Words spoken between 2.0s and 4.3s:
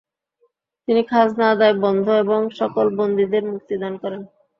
এবং সকল বন্দীদের মুক্তি দান করেন।